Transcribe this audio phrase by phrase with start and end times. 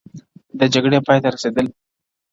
[0.59, 1.67] د جګړې پای ته رسېدل